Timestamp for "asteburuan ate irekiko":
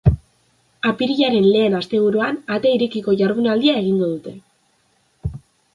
1.81-3.17